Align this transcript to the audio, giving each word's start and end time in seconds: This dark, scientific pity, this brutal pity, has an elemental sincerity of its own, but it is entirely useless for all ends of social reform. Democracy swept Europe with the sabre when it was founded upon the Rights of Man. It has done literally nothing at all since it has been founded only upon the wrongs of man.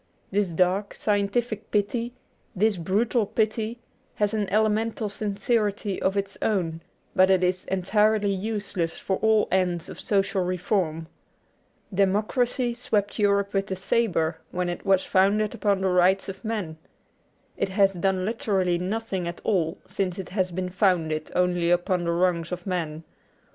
This 0.31 0.49
dark, 0.49 0.95
scientific 0.95 1.69
pity, 1.69 2.15
this 2.55 2.77
brutal 2.77 3.27
pity, 3.27 3.77
has 4.15 4.33
an 4.33 4.49
elemental 4.49 5.09
sincerity 5.09 6.01
of 6.01 6.17
its 6.17 6.39
own, 6.41 6.81
but 7.15 7.29
it 7.29 7.43
is 7.43 7.65
entirely 7.65 8.33
useless 8.33 8.97
for 8.97 9.17
all 9.17 9.47
ends 9.51 9.89
of 9.89 9.99
social 9.99 10.41
reform. 10.43 11.05
Democracy 11.93 12.73
swept 12.73 13.19
Europe 13.19 13.53
with 13.53 13.67
the 13.67 13.75
sabre 13.75 14.39
when 14.49 14.69
it 14.69 14.83
was 14.87 15.03
founded 15.05 15.53
upon 15.53 15.81
the 15.81 15.89
Rights 15.89 16.27
of 16.27 16.43
Man. 16.43 16.77
It 17.55 17.69
has 17.69 17.93
done 17.93 18.25
literally 18.25 18.79
nothing 18.79 19.27
at 19.27 19.39
all 19.43 19.77
since 19.85 20.17
it 20.17 20.29
has 20.29 20.49
been 20.49 20.69
founded 20.69 21.31
only 21.35 21.69
upon 21.69 22.05
the 22.05 22.11
wrongs 22.11 22.51
of 22.51 22.65
man. 22.65 23.03